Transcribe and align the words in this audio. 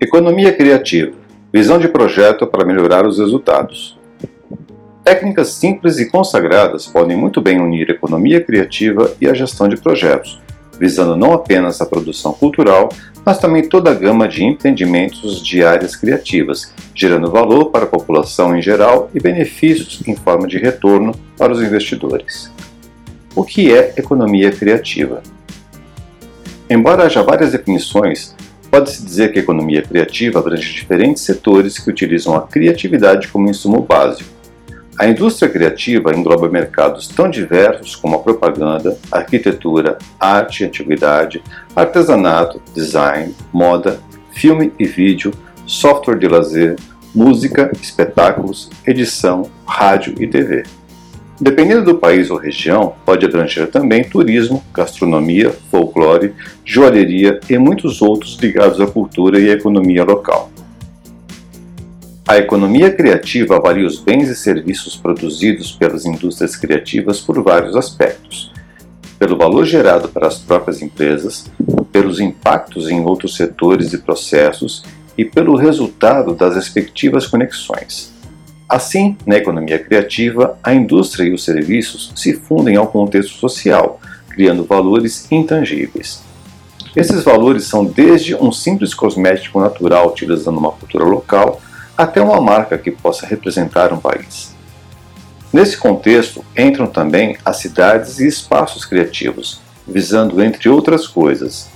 Economia 0.00 0.52
criativa 0.52 1.18
visão 1.52 1.78
de 1.78 1.88
projeto 1.88 2.46
para 2.46 2.64
melhorar 2.64 3.06
os 3.06 3.18
resultados. 3.18 3.98
Técnicas 5.02 5.48
simples 5.48 5.98
e 5.98 6.10
consagradas 6.10 6.86
podem 6.86 7.16
muito 7.16 7.40
bem 7.40 7.60
unir 7.60 7.90
economia 7.90 8.40
criativa 8.40 9.10
e 9.20 9.26
a 9.26 9.32
gestão 9.32 9.66
de 9.66 9.76
projetos, 9.76 10.40
visando 10.78 11.16
não 11.16 11.32
apenas 11.32 11.80
a 11.80 11.86
produção 11.86 12.32
cultural, 12.32 12.90
mas 13.24 13.38
também 13.38 13.66
toda 13.66 13.90
a 13.90 13.94
gama 13.94 14.28
de 14.28 14.44
empreendimentos 14.44 15.42
de 15.42 15.64
áreas 15.64 15.96
criativas, 15.96 16.72
gerando 16.94 17.30
valor 17.30 17.70
para 17.70 17.84
a 17.84 17.88
população 17.88 18.56
em 18.56 18.60
geral 18.60 19.10
e 19.14 19.20
benefícios 19.20 20.02
em 20.06 20.14
forma 20.14 20.46
de 20.46 20.58
retorno 20.58 21.12
para 21.36 21.52
os 21.52 21.62
investidores. 21.62 22.52
O 23.34 23.42
que 23.42 23.74
é 23.74 23.94
economia 23.96 24.52
criativa? 24.52 25.22
Embora 26.68 27.04
haja 27.04 27.22
várias 27.22 27.52
definições, 27.52 28.36
Pode-se 28.70 29.04
dizer 29.04 29.32
que 29.32 29.38
a 29.38 29.42
economia 29.42 29.82
criativa 29.82 30.38
abrange 30.38 30.72
diferentes 30.72 31.22
setores 31.22 31.78
que 31.78 31.88
utilizam 31.88 32.34
a 32.34 32.46
criatividade 32.46 33.28
como 33.28 33.48
insumo 33.48 33.80
básico. 33.80 34.38
A 34.98 35.06
indústria 35.08 35.48
criativa 35.48 36.12
engloba 36.12 36.48
mercados 36.48 37.06
tão 37.06 37.30
diversos 37.30 37.94
como 37.94 38.16
a 38.16 38.18
propaganda, 38.18 38.98
arquitetura, 39.12 39.96
arte 40.18 40.62
e 40.62 40.66
antiguidade, 40.66 41.42
artesanato, 41.74 42.60
design, 42.74 43.34
moda, 43.52 44.00
filme 44.32 44.72
e 44.78 44.84
vídeo, 44.84 45.32
software 45.64 46.18
de 46.18 46.26
lazer, 46.26 46.76
música, 47.14 47.70
espetáculos, 47.80 48.70
edição, 48.86 49.48
rádio 49.64 50.14
e 50.20 50.26
TV. 50.26 50.64
Dependendo 51.40 51.84
do 51.84 51.98
país 51.98 52.30
ou 52.30 52.36
região, 52.36 52.94
pode 53.06 53.24
abranger 53.24 53.70
também 53.70 54.02
turismo, 54.02 54.64
gastronomia, 54.74 55.54
folclore, 55.70 56.34
joalheria 56.64 57.38
e 57.48 57.56
muitos 57.56 58.02
outros 58.02 58.36
ligados 58.40 58.80
à 58.80 58.86
cultura 58.88 59.38
e 59.38 59.48
à 59.48 59.52
economia 59.52 60.02
local. 60.02 60.50
A 62.26 62.36
economia 62.36 62.90
criativa 62.90 63.56
avalia 63.56 63.86
os 63.86 64.00
bens 64.00 64.28
e 64.28 64.34
serviços 64.34 64.96
produzidos 64.96 65.70
pelas 65.72 66.04
indústrias 66.04 66.56
criativas 66.56 67.20
por 67.20 67.40
vários 67.40 67.76
aspectos: 67.76 68.52
pelo 69.16 69.38
valor 69.38 69.64
gerado 69.64 70.08
para 70.08 70.26
as 70.26 70.38
próprias 70.38 70.82
empresas, 70.82 71.48
pelos 71.92 72.18
impactos 72.18 72.90
em 72.90 73.04
outros 73.04 73.36
setores 73.36 73.92
e 73.92 73.98
processos 73.98 74.82
e 75.16 75.24
pelo 75.24 75.56
resultado 75.56 76.34
das 76.34 76.56
respectivas 76.56 77.28
conexões. 77.28 78.17
Assim, 78.68 79.16
na 79.24 79.36
economia 79.36 79.78
criativa, 79.78 80.58
a 80.62 80.74
indústria 80.74 81.24
e 81.24 81.32
os 81.32 81.42
serviços 81.42 82.12
se 82.14 82.34
fundem 82.34 82.76
ao 82.76 82.86
contexto 82.86 83.32
social, 83.38 83.98
criando 84.28 84.64
valores 84.64 85.26
intangíveis. 85.32 86.22
Esses 86.94 87.24
valores 87.24 87.64
são 87.64 87.84
desde 87.84 88.34
um 88.34 88.52
simples 88.52 88.92
cosmético 88.92 89.58
natural 89.58 90.08
utilizando 90.08 90.58
uma 90.58 90.72
cultura 90.72 91.04
local 91.04 91.62
até 91.96 92.20
uma 92.20 92.40
marca 92.40 92.76
que 92.76 92.90
possa 92.90 93.26
representar 93.26 93.90
um 93.92 93.98
país. 93.98 94.54
Nesse 95.50 95.78
contexto 95.78 96.44
entram 96.56 96.86
também 96.86 97.38
as 97.42 97.56
cidades 97.56 98.18
e 98.18 98.26
espaços 98.26 98.84
criativos, 98.84 99.60
visando, 99.86 100.42
entre 100.42 100.68
outras 100.68 101.06
coisas, 101.06 101.70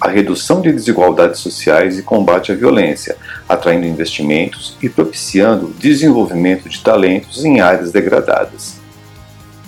a 0.00 0.08
redução 0.08 0.60
de 0.60 0.70
desigualdades 0.70 1.40
sociais 1.40 1.98
e 1.98 2.02
combate 2.02 2.52
à 2.52 2.54
violência, 2.54 3.16
atraindo 3.48 3.86
investimentos 3.86 4.76
e 4.82 4.88
propiciando 4.88 5.66
o 5.66 5.72
desenvolvimento 5.72 6.68
de 6.68 6.82
talentos 6.82 7.44
em 7.44 7.60
áreas 7.60 7.92
degradadas. 7.92 8.80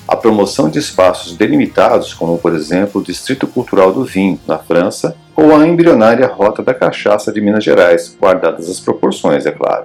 A 0.09 0.17
promoção 0.17 0.69
de 0.69 0.79
espaços 0.79 1.37
delimitados, 1.37 2.15
como 2.15 2.39
por 2.39 2.55
exemplo 2.55 3.01
o 3.01 3.05
Distrito 3.05 3.47
Cultural 3.47 3.93
do 3.93 4.05
Vinho, 4.05 4.41
na 4.47 4.57
França, 4.57 5.17
ou 5.35 5.55
a 5.55 5.67
embrionária 5.67 6.27
Rota 6.27 6.63
da 6.63 6.73
Cachaça 6.73 7.33
de 7.33 7.41
Minas 7.41 7.65
Gerais, 7.65 8.17
guardadas 8.19 8.71
as 8.71 8.81
proporções, 8.81 9.45
é 9.45 9.51
claro. 9.51 9.85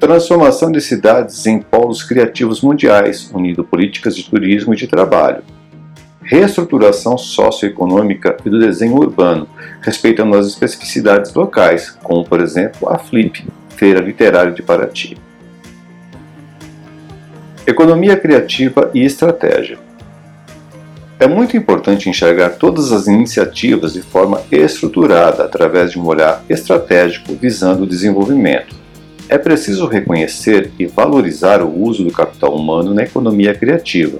Transformação 0.00 0.72
de 0.72 0.80
cidades 0.80 1.46
em 1.46 1.60
polos 1.60 2.02
criativos 2.02 2.60
mundiais, 2.60 3.30
unindo 3.32 3.62
políticas 3.62 4.16
de 4.16 4.28
turismo 4.28 4.74
e 4.74 4.76
de 4.76 4.86
trabalho, 4.86 5.42
reestruturação 6.24 7.18
socioeconômica 7.18 8.36
e 8.44 8.50
do 8.50 8.58
desenho 8.58 8.96
urbano, 8.96 9.46
respeitando 9.80 10.36
as 10.36 10.46
especificidades 10.46 11.32
locais, 11.34 11.90
como 12.02 12.24
por 12.24 12.40
exemplo 12.40 12.88
a 12.88 12.98
FLIP, 12.98 13.46
Feira 13.76 14.00
Literária 14.00 14.52
de 14.52 14.62
Paraty. 14.62 15.16
Economia 17.66 18.16
criativa 18.16 18.90
e 18.94 19.04
estratégia. 19.04 19.78
É 21.18 21.26
muito 21.26 21.56
importante 21.56 22.08
enxergar 22.08 22.50
todas 22.50 22.90
as 22.90 23.06
iniciativas 23.06 23.92
de 23.92 24.02
forma 24.02 24.42
estruturada, 24.50 25.44
através 25.44 25.92
de 25.92 25.98
um 25.98 26.06
olhar 26.06 26.42
estratégico 26.48 27.34
visando 27.34 27.84
o 27.84 27.86
desenvolvimento. 27.86 28.74
É 29.28 29.38
preciso 29.38 29.86
reconhecer 29.86 30.70
e 30.78 30.86
valorizar 30.86 31.62
o 31.62 31.82
uso 31.82 32.04
do 32.04 32.10
capital 32.10 32.54
humano 32.54 32.92
na 32.92 33.02
economia 33.02 33.54
criativa 33.54 34.18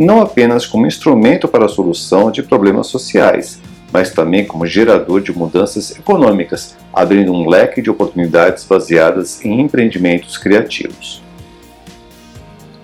não 0.00 0.22
apenas 0.22 0.64
como 0.64 0.86
instrumento 0.86 1.46
para 1.46 1.66
a 1.66 1.68
solução 1.68 2.30
de 2.30 2.42
problemas 2.42 2.86
sociais, 2.86 3.60
mas 3.92 4.10
também 4.10 4.46
como 4.46 4.66
gerador 4.66 5.20
de 5.20 5.30
mudanças 5.30 5.90
econômicas, 5.90 6.74
abrindo 6.90 7.32
um 7.32 7.46
leque 7.46 7.82
de 7.82 7.90
oportunidades 7.90 8.64
baseadas 8.64 9.44
em 9.44 9.60
empreendimentos 9.60 10.38
criativos. 10.38 11.22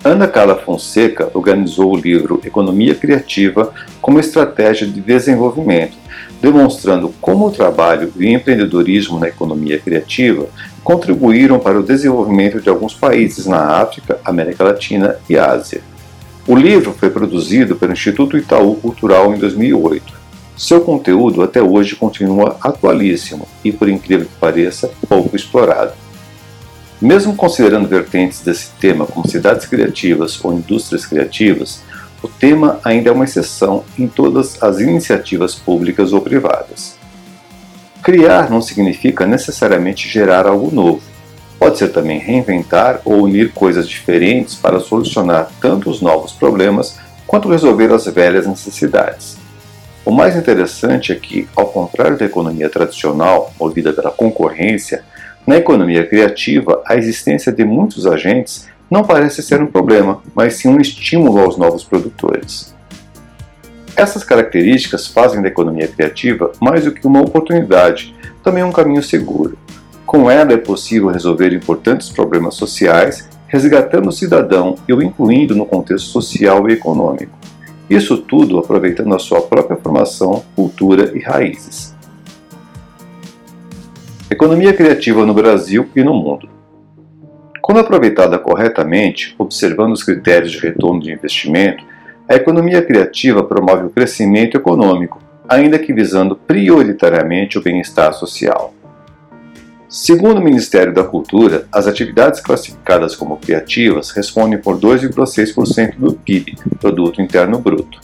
Ana 0.03 0.27
Carla 0.27 0.55
Fonseca 0.55 1.31
organizou 1.33 1.91
o 1.91 1.97
livro 1.97 2.39
Economia 2.45 2.93
Criativa 2.93 3.73
como 3.99 4.19
estratégia 4.19 4.85
de 4.85 5.01
desenvolvimento, 5.01 5.97
demonstrando 6.39 7.11
como 7.19 7.47
o 7.47 7.51
trabalho 7.51 8.13
e 8.15 8.25
o 8.25 8.29
empreendedorismo 8.29 9.19
na 9.19 9.27
economia 9.27 9.79
criativa 9.79 10.47
contribuíram 10.83 11.59
para 11.59 11.79
o 11.79 11.83
desenvolvimento 11.83 12.61
de 12.61 12.69
alguns 12.69 12.93
países 12.93 13.47
na 13.47 13.81
África, 13.81 14.19
América 14.23 14.63
Latina 14.63 15.17
e 15.27 15.35
Ásia. 15.35 15.81
O 16.47 16.55
livro 16.55 16.95
foi 16.97 17.09
produzido 17.09 17.75
pelo 17.75 17.91
Instituto 17.91 18.37
Itaú 18.37 18.75
Cultural 18.75 19.35
em 19.35 19.37
2008. 19.37 20.13
Seu 20.55 20.79
conteúdo 20.79 21.43
até 21.43 21.61
hoje 21.61 21.97
continua 21.97 22.55
atualíssimo 22.61 23.45
e, 23.65 23.71
por 23.73 23.89
incrível 23.89 24.27
que 24.27 24.39
pareça, 24.39 24.89
pouco 25.09 25.35
explorado. 25.35 25.91
Mesmo 27.01 27.35
considerando 27.35 27.85
vertentes 27.85 28.39
desse 28.39 28.69
tema 28.79 29.05
como 29.05 29.27
cidades 29.27 29.65
criativas 29.65 30.39
ou 30.41 30.53
indústrias 30.53 31.05
criativas, 31.05 31.81
o 32.23 32.29
tema 32.29 32.79
ainda 32.81 33.09
é 33.09 33.11
uma 33.11 33.25
exceção 33.25 33.83
em 33.99 34.07
todas 34.07 34.63
as 34.63 34.79
iniciativas 34.79 35.53
públicas 35.53 36.13
ou 36.13 36.21
privadas. 36.21 36.95
Criar 38.01 38.49
não 38.49 38.61
significa 38.61 39.27
necessariamente 39.27 40.07
gerar 40.07 40.47
algo 40.47 40.73
novo 40.73 41.16
Pode 41.59 41.77
ser 41.77 41.89
também 41.89 42.19
reinventar 42.19 43.01
ou 43.03 43.23
unir 43.23 43.51
coisas 43.51 43.87
diferentes 43.87 44.55
para 44.55 44.79
solucionar 44.79 45.49
tanto 45.59 45.89
os 45.89 46.01
novos 46.01 46.31
problemas 46.31 46.99
quanto 47.25 47.49
resolver 47.49 47.91
as 47.91 48.05
velhas 48.05 48.45
necessidades. 48.45 49.37
O 50.05 50.11
mais 50.11 50.35
interessante 50.35 51.11
é 51.11 51.15
que, 51.15 51.47
ao 51.55 51.67
contrário 51.67 52.17
da 52.17 52.25
economia 52.25 52.69
tradicional, 52.69 53.51
movida 53.59 53.91
pela 53.91 54.11
concorrência, 54.11 55.03
na 55.45 55.57
economia 55.57 56.07
criativa 56.07 56.81
a 56.85 56.95
existência 56.95 57.51
de 57.51 57.65
muitos 57.65 58.07
agentes 58.07 58.67
não 58.89 59.03
parece 59.03 59.43
ser 59.43 59.61
um 59.61 59.67
problema, 59.67 60.21
mas 60.33 60.55
sim 60.55 60.69
um 60.69 60.79
estímulo 60.79 61.39
aos 61.39 61.57
novos 61.57 61.83
produtores. 61.83 62.73
Essas 63.97 64.23
características 64.23 65.07
fazem 65.07 65.41
da 65.41 65.47
economia 65.47 65.87
criativa 65.87 66.51
mais 66.61 66.85
do 66.85 66.91
que 66.91 67.05
uma 67.05 67.19
oportunidade, 67.19 68.15
também 68.43 68.63
um 68.63 68.71
caminho 68.71 69.03
seguro. 69.03 69.57
Com 70.07 70.31
ela 70.31 70.53
é 70.53 70.57
possível 70.57 71.09
resolver 71.09 71.51
importantes 71.51 72.07
problemas 72.09 72.55
sociais, 72.55 73.27
resgatando 73.45 74.07
o 74.07 74.11
cidadão 74.13 74.75
e 74.87 74.93
o 74.93 75.01
incluindo 75.01 75.53
no 75.53 75.65
contexto 75.65 76.07
social 76.07 76.69
e 76.69 76.73
econômico. 76.73 77.37
Isso 77.89 78.17
tudo 78.17 78.57
aproveitando 78.57 79.13
a 79.13 79.19
sua 79.19 79.41
própria 79.41 79.75
formação, 79.75 80.45
cultura 80.55 81.11
e 81.13 81.19
raízes. 81.19 81.93
Economia 84.31 84.73
criativa 84.73 85.25
no 85.25 85.33
Brasil 85.33 85.89
e 85.93 86.01
no 86.01 86.13
mundo. 86.13 86.47
Quando 87.61 87.81
aproveitada 87.81 88.39
corretamente, 88.39 89.35
observando 89.37 89.91
os 89.91 90.03
critérios 90.03 90.53
de 90.53 90.59
retorno 90.59 91.01
de 91.01 91.11
investimento, 91.11 91.83
a 92.29 92.35
economia 92.35 92.81
criativa 92.81 93.43
promove 93.43 93.87
o 93.87 93.89
crescimento 93.89 94.55
econômico, 94.55 95.21
ainda 95.49 95.77
que 95.77 95.91
visando 95.91 96.33
prioritariamente 96.33 97.57
o 97.57 97.61
bem-estar 97.61 98.13
social. 98.13 98.73
Segundo 99.89 100.39
o 100.39 100.43
Ministério 100.43 100.93
da 100.93 101.05
Cultura, 101.05 101.65
as 101.71 101.87
atividades 101.87 102.41
classificadas 102.41 103.15
como 103.15 103.37
criativas 103.37 104.09
respondem 104.09 104.59
por 104.59 104.77
2,6% 104.77 105.95
do 105.97 106.13
PIB, 106.13 106.57
Produto 106.77 107.21
Interno 107.21 107.57
Bruto. 107.57 108.01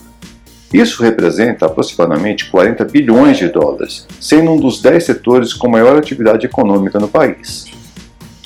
Isso 0.73 1.03
representa 1.03 1.65
aproximadamente 1.65 2.49
40 2.49 2.85
bilhões 2.85 3.37
de 3.37 3.49
dólares, 3.49 4.07
sendo 4.17 4.51
um 4.51 4.57
dos 4.57 4.81
10 4.81 5.03
setores 5.03 5.53
com 5.53 5.67
maior 5.67 5.97
atividade 5.97 6.45
econômica 6.45 6.99
no 6.99 7.09
país. 7.09 7.65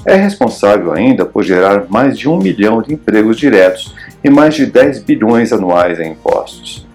É 0.04 0.16
responsável 0.16 0.92
ainda 0.92 1.24
por 1.24 1.44
gerar 1.44 1.86
mais 1.90 2.18
de 2.18 2.28
um 2.28 2.40
milhão 2.40 2.82
de 2.82 2.92
empregos 2.92 3.38
diretos 3.38 3.94
e 4.24 4.32
mais 4.32 4.56
de 4.56 4.66
10 4.66 5.04
bilhões 5.04 5.54
anuais 5.54 6.00
em 6.00 6.14
impostos. 6.14 6.87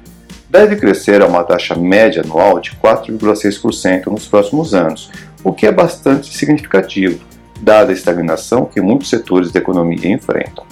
Deve 0.53 0.77
crescer 0.77 1.23
a 1.23 1.27
uma 1.27 1.43
taxa 1.45 1.75
média 1.75 2.21
anual 2.23 2.61
de 2.61 2.73
4,6% 2.73 4.09
nos 4.09 4.29
próximos 4.29 4.75
anos, 4.75 5.11
o 5.43 5.51
que 5.51 5.67
é 5.67 5.73
bastante 5.73 6.31
significativo, 6.37 7.25
dada 7.63 7.91
a 7.91 7.95
estagnação 7.95 8.67
que 8.67 8.79
muitos 8.79 9.09
setores 9.09 9.51
da 9.51 9.61
economia 9.61 10.13
enfrentam. 10.13 10.67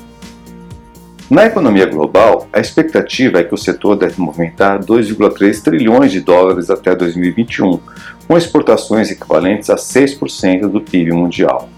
Na 1.30 1.46
economia 1.46 1.86
global, 1.86 2.46
a 2.52 2.60
expectativa 2.60 3.38
é 3.38 3.42
que 3.42 3.54
o 3.54 3.56
setor 3.56 3.96
deve 3.96 4.20
movimentar 4.20 4.84
2,3 4.84 5.62
trilhões 5.62 6.12
de 6.12 6.20
dólares 6.20 6.68
até 6.68 6.94
2021, 6.94 7.80
com 8.28 8.36
exportações 8.36 9.10
equivalentes 9.10 9.70
a 9.70 9.76
6% 9.76 10.68
do 10.68 10.82
PIB 10.82 11.12
mundial. 11.12 11.70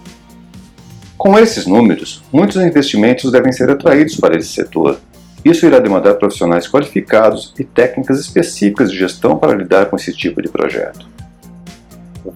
Com 1.16 1.38
esses 1.38 1.66
números, 1.66 2.20
muitos 2.32 2.56
investimentos 2.56 3.30
devem 3.30 3.52
ser 3.52 3.70
atraídos 3.70 4.16
para 4.16 4.36
esse 4.36 4.48
setor. 4.48 4.98
Isso 5.44 5.66
irá 5.66 5.78
demandar 5.78 6.14
profissionais 6.14 6.68
qualificados 6.68 7.52
e 7.58 7.64
técnicas 7.64 8.20
específicas 8.20 8.90
de 8.90 8.98
gestão 8.98 9.36
para 9.36 9.56
lidar 9.56 9.86
com 9.86 9.96
esse 9.96 10.12
tipo 10.12 10.40
de 10.40 10.48
projeto. 10.48 11.06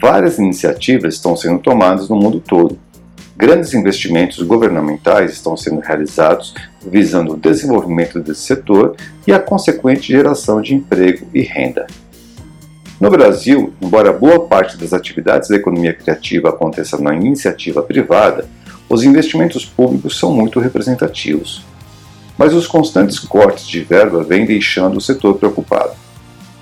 Várias 0.00 0.38
iniciativas 0.38 1.14
estão 1.14 1.36
sendo 1.36 1.60
tomadas 1.60 2.08
no 2.08 2.16
mundo 2.16 2.40
todo, 2.40 2.78
Grandes 3.36 3.74
investimentos 3.74 4.42
governamentais 4.42 5.32
estão 5.32 5.54
sendo 5.58 5.80
realizados 5.80 6.54
visando 6.80 7.34
o 7.34 7.36
desenvolvimento 7.36 8.18
desse 8.18 8.40
setor 8.40 8.96
e 9.26 9.32
a 9.32 9.38
consequente 9.38 10.10
geração 10.10 10.62
de 10.62 10.74
emprego 10.74 11.26
e 11.34 11.42
renda. 11.42 11.86
No 12.98 13.10
Brasil, 13.10 13.74
embora 13.78 14.10
boa 14.10 14.48
parte 14.48 14.78
das 14.78 14.94
atividades 14.94 15.50
da 15.50 15.56
economia 15.56 15.92
criativa 15.92 16.48
aconteça 16.48 16.96
na 16.96 17.14
iniciativa 17.14 17.82
privada, 17.82 18.48
os 18.88 19.04
investimentos 19.04 19.66
públicos 19.66 20.18
são 20.18 20.32
muito 20.32 20.58
representativos. 20.58 21.62
Mas 22.36 22.54
os 22.54 22.66
constantes 22.66 23.18
cortes 23.18 23.66
de 23.66 23.80
verba 23.80 24.22
vêm 24.22 24.44
deixando 24.44 24.96
o 24.96 25.00
setor 25.00 25.34
preocupado. 25.34 25.92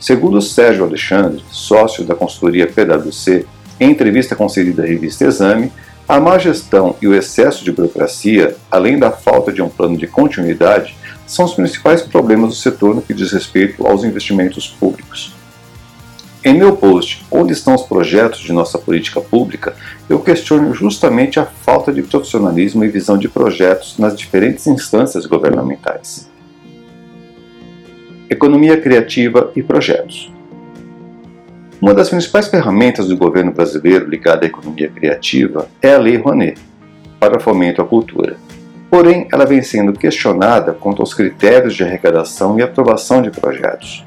Segundo 0.01 0.41
Sérgio 0.41 0.85
Alexandre, 0.85 1.43
sócio 1.51 2.05
da 2.05 2.15
consultoria 2.15 2.67
PwC, 2.67 3.47
em 3.81 3.91
entrevista 3.91 4.37
concedida 4.37 4.83
à 4.83 4.87
revista 4.87 5.25
Exame, 5.25 5.73
a 6.07 6.21
má 6.21 6.39
gestão 6.39 6.95
e 7.01 7.09
o 7.09 7.15
excesso 7.15 7.65
de 7.65 7.73
burocracia, 7.73 8.57
além 8.71 8.99
da 8.99 9.11
falta 9.11 9.51
de 9.51 9.63
um 9.63 9.69
plano 9.69 9.97
de 9.97 10.07
continuidade, 10.07 10.95
são 11.27 11.47
os 11.47 11.55
principais 11.55 12.03
problemas 12.03 12.51
do 12.51 12.55
setor 12.55 12.95
no 12.95 13.03
que 13.03 13.15
diz 13.15 13.33
respeito 13.33 13.87
aos 13.87 14.05
investimentos 14.05 14.69
públicos. 14.69 15.33
Em 16.45 16.53
meu 16.59 16.77
post, 16.77 17.25
Onde 17.31 17.55
estão 17.55 17.75
os 17.75 17.83
projetos 17.83 18.41
de 18.41 18.53
nossa 18.53 18.79
política 18.79 19.21
pública, 19.21 19.75
eu 20.09 20.21
questiono 20.21 20.75
justamente 20.75 21.41
a 21.41 21.47
falta 21.47 21.91
de 21.91 22.03
profissionalismo 22.03 22.85
e 22.85 22.89
visão 22.89 23.17
de 23.17 23.29
projetos 23.29 23.99
nas 23.99 24.17
diferentes 24.17 24.67
instâncias 24.67 25.25
governamentais. 25.25 26.31
Economia 28.29 28.79
criativa 28.81 29.51
e 29.57 29.63
projetos. 29.63 30.31
Uma 31.81 31.95
das 31.95 32.11
principais 32.11 32.47
ferramentas 32.49 33.09
do 33.09 33.17
governo 33.17 33.51
brasileiro 33.51 34.09
ligada 34.09 34.45
à 34.45 34.49
economia 34.49 34.91
criativa 34.91 35.69
é 35.81 35.95
a 35.95 35.99
Lei 35.99 36.19
Rouanet, 36.19 36.61
para 37.19 37.41
fomento 37.41 37.81
à 37.81 37.87
cultura. 37.87 38.37
Porém, 38.91 39.27
ela 39.33 39.47
vem 39.47 39.63
sendo 39.63 39.93
questionada 39.95 40.73
quanto 40.73 41.01
aos 41.01 41.15
critérios 41.15 41.75
de 41.75 41.83
arrecadação 41.83 42.59
e 42.59 42.63
aprovação 42.63 43.23
de 43.23 43.31
projetos. 43.31 44.05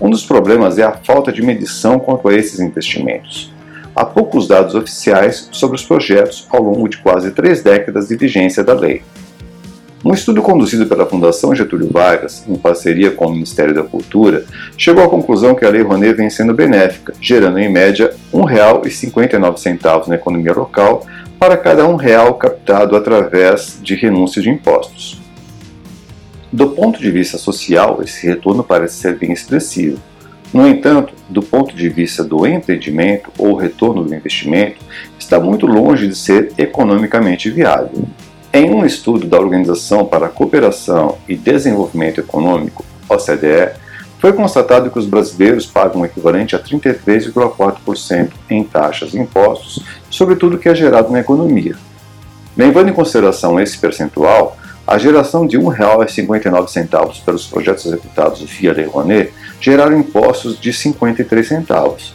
Um 0.00 0.10
dos 0.10 0.24
problemas 0.24 0.78
é 0.78 0.82
a 0.82 0.92
falta 0.92 1.32
de 1.32 1.42
medição 1.42 1.98
quanto 1.98 2.28
a 2.28 2.34
esses 2.34 2.60
investimentos. 2.60 3.52
Há 3.94 4.04
poucos 4.04 4.48
dados 4.48 4.74
oficiais 4.74 5.48
sobre 5.52 5.76
os 5.76 5.84
projetos 5.84 6.46
ao 6.50 6.62
longo 6.62 6.88
de 6.88 6.98
quase 6.98 7.30
três 7.30 7.62
décadas 7.62 8.08
de 8.08 8.16
vigência 8.16 8.64
da 8.64 8.72
lei. 8.72 9.02
Um 10.04 10.12
estudo 10.12 10.42
conduzido 10.42 10.86
pela 10.86 11.06
Fundação 11.06 11.54
Getúlio 11.54 11.88
Vargas, 11.92 12.44
em 12.48 12.56
parceria 12.56 13.12
com 13.12 13.26
o 13.26 13.32
Ministério 13.32 13.72
da 13.72 13.84
Cultura, 13.84 14.44
chegou 14.76 15.04
à 15.04 15.08
conclusão 15.08 15.54
que 15.54 15.64
a 15.64 15.68
Lei 15.68 15.82
Rouanet 15.82 16.14
vem 16.14 16.28
sendo 16.28 16.52
benéfica, 16.52 17.14
gerando 17.20 17.60
em 17.60 17.70
média 17.70 18.12
R$ 18.32 18.40
1,59 18.40 20.08
na 20.08 20.16
economia 20.16 20.52
local 20.54 21.06
para 21.38 21.56
cada 21.56 21.86
um 21.86 21.94
real 21.94 22.34
captado 22.34 22.96
através 22.96 23.78
de 23.80 23.94
renúncia 23.94 24.42
de 24.42 24.50
impostos. 24.50 25.21
Do 26.52 26.68
ponto 26.68 27.00
de 27.00 27.10
vista 27.10 27.38
social, 27.38 28.00
esse 28.02 28.26
retorno 28.26 28.62
parece 28.62 28.96
ser 28.96 29.16
bem 29.16 29.32
expressivo. 29.32 29.98
No 30.52 30.68
entanto, 30.68 31.14
do 31.30 31.42
ponto 31.42 31.74
de 31.74 31.88
vista 31.88 32.22
do 32.22 32.46
empreendimento 32.46 33.32
ou 33.38 33.56
retorno 33.56 34.04
do 34.04 34.14
investimento, 34.14 34.76
está 35.18 35.40
muito 35.40 35.66
longe 35.66 36.06
de 36.06 36.14
ser 36.14 36.52
economicamente 36.58 37.48
viável. 37.50 38.04
Em 38.52 38.70
um 38.70 38.84
estudo 38.84 39.26
da 39.26 39.40
Organização 39.40 40.04
para 40.04 40.26
a 40.26 40.28
Cooperação 40.28 41.16
e 41.26 41.34
Desenvolvimento 41.34 42.20
Econômico, 42.20 42.84
OCDE, 43.08 43.72
foi 44.18 44.34
constatado 44.34 44.90
que 44.90 44.98
os 44.98 45.06
brasileiros 45.06 45.64
pagam 45.64 46.02
o 46.02 46.04
equivalente 46.04 46.54
a 46.54 46.58
33,4% 46.58 48.30
em 48.50 48.62
taxas 48.62 49.14
e 49.14 49.18
impostos 49.18 49.82
sobre 50.10 50.36
tudo 50.36 50.58
que 50.58 50.68
é 50.68 50.74
gerado 50.74 51.10
na 51.10 51.20
economia. 51.20 51.76
Levando 52.54 52.90
em 52.90 52.92
consideração 52.92 53.58
esse 53.58 53.78
percentual, 53.78 54.58
a 54.86 54.98
geração 54.98 55.46
de 55.46 55.56
R$ 55.56 55.64
1,59 55.64 57.24
pelos 57.24 57.46
projetos 57.46 57.86
executados 57.86 58.42
via 58.42 58.72
Lei 58.72 58.86
Rouanet 58.86 59.32
geraram 59.60 59.98
impostos 59.98 60.58
de 60.60 60.72
53 60.72 61.46
centavos. 61.46 62.12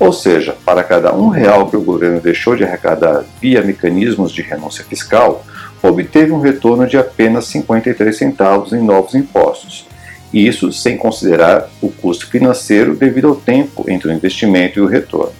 Ou 0.00 0.12
seja, 0.12 0.56
para 0.64 0.84
cada 0.84 1.12
um 1.12 1.28
real 1.28 1.68
que 1.68 1.76
o 1.76 1.82
governo 1.82 2.20
deixou 2.20 2.54
de 2.54 2.64
arrecadar 2.64 3.24
via 3.40 3.62
mecanismos 3.62 4.32
de 4.32 4.42
renúncia 4.42 4.84
fiscal, 4.84 5.44
obteve 5.82 6.32
um 6.32 6.40
retorno 6.40 6.86
de 6.86 6.96
apenas 6.96 7.46
53 7.46 8.16
centavos 8.16 8.72
em 8.72 8.82
novos 8.82 9.14
impostos, 9.14 9.86
e 10.32 10.46
isso 10.46 10.72
sem 10.72 10.96
considerar 10.96 11.68
o 11.80 11.88
custo 11.90 12.28
financeiro 12.28 12.94
devido 12.94 13.28
ao 13.28 13.36
tempo 13.36 13.84
entre 13.88 14.08
o 14.08 14.12
investimento 14.12 14.78
e 14.78 14.82
o 14.82 14.86
retorno. 14.86 15.32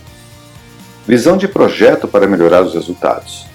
Visão 1.07 1.37
de 1.37 1.47
projeto 1.47 2.09
para 2.09 2.27
melhorar 2.27 2.63
os 2.63 2.75
resultados. 2.75 3.47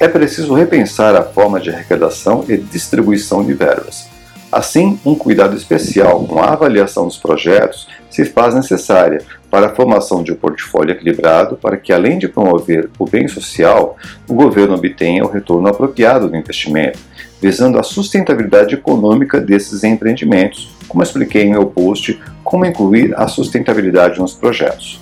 É 0.00 0.08
preciso 0.08 0.54
repensar 0.54 1.14
a 1.14 1.22
forma 1.22 1.60
de 1.60 1.68
arrecadação 1.68 2.42
e 2.48 2.56
distribuição 2.56 3.44
de 3.44 3.52
verbas. 3.52 4.08
Assim, 4.50 4.98
um 5.04 5.14
cuidado 5.14 5.54
especial 5.54 6.24
com 6.24 6.40
a 6.40 6.54
avaliação 6.54 7.06
dos 7.06 7.18
projetos 7.18 7.86
se 8.08 8.24
faz 8.24 8.54
necessária 8.54 9.22
para 9.50 9.66
a 9.66 9.74
formação 9.74 10.22
de 10.22 10.32
um 10.32 10.36
portfólio 10.36 10.92
equilibrado 10.92 11.54
para 11.56 11.76
que, 11.76 11.92
além 11.92 12.18
de 12.18 12.28
promover 12.28 12.88
o 12.98 13.04
bem 13.04 13.28
social, 13.28 13.98
o 14.26 14.32
governo 14.32 14.74
obtenha 14.74 15.22
o 15.22 15.30
retorno 15.30 15.68
apropriado 15.68 16.30
do 16.30 16.36
investimento, 16.36 16.98
visando 17.38 17.78
a 17.78 17.82
sustentabilidade 17.82 18.74
econômica 18.74 19.38
desses 19.38 19.84
empreendimentos, 19.84 20.74
como 20.88 21.02
expliquei 21.02 21.42
em 21.42 21.50
meu 21.50 21.66
post, 21.66 22.18
como 22.42 22.64
incluir 22.64 23.14
a 23.16 23.28
sustentabilidade 23.28 24.18
nos 24.18 24.32
projetos. 24.32 24.98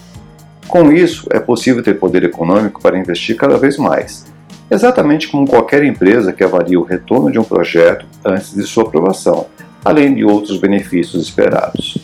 Com 0.66 0.90
isso, 0.90 1.28
é 1.30 1.38
possível 1.38 1.84
ter 1.84 1.94
poder 1.94 2.25
econômico 2.25 2.82
para 2.82 2.99
investir 2.99 3.37
cada 3.37 3.56
vez 3.56 3.78
mais, 3.78 4.26
exatamente 4.70 5.28
como 5.28 5.48
qualquer 5.48 5.82
empresa 5.84 6.32
que 6.32 6.44
avalia 6.44 6.78
o 6.78 6.84
retorno 6.84 7.30
de 7.30 7.38
um 7.38 7.44
projeto 7.44 8.06
antes 8.25 8.54
de 8.54 8.62
sua 8.64 8.84
aprovação, 8.84 9.46
além 9.84 10.14
de 10.14 10.25
outros 10.25 10.58
benefícios 10.58 11.22
esperados. 11.22 11.98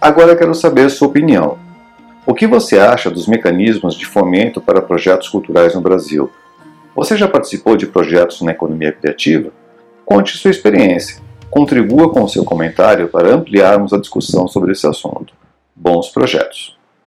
Agora 0.00 0.36
quero 0.36 0.54
saber 0.54 0.90
sua 0.90 1.08
opinião. 1.08 1.58
O 2.26 2.34
que 2.34 2.46
você 2.46 2.78
acha 2.78 3.10
dos 3.10 3.26
mecanismos 3.26 3.94
de 3.94 4.04
fomento 4.04 4.60
para 4.60 4.82
projetos 4.82 5.28
culturais 5.28 5.74
no 5.74 5.80
Brasil? 5.80 6.30
Você 6.94 7.16
já 7.16 7.28
participou 7.28 7.76
de 7.76 7.86
projetos 7.86 8.40
na 8.40 8.52
economia 8.52 8.92
criativa? 8.92 9.50
Conte 10.04 10.36
sua 10.36 10.50
experiência. 10.50 11.20
Contribua 11.50 12.10
com 12.10 12.26
seu 12.26 12.44
comentário 12.44 13.08
para 13.08 13.34
ampliarmos 13.34 13.92
a 13.92 13.98
discussão 13.98 14.48
sobre 14.48 14.72
esse 14.72 14.86
assunto. 14.86 15.34
Bons 15.74 16.08
projetos! 16.08 16.75